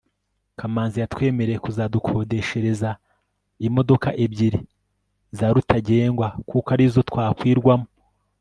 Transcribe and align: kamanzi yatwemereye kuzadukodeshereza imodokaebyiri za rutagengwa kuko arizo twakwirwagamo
kamanzi 0.59 0.97
yatwemereye 1.03 1.59
kuzadukodeshereza 1.65 2.89
imodokaebyiri 3.67 4.59
za 5.37 5.47
rutagengwa 5.53 6.27
kuko 6.49 6.67
arizo 6.75 7.01
twakwirwagamo 7.09 7.87